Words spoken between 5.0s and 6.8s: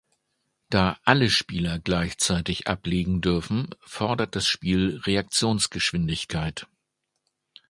Reaktionsgeschwindigkeit.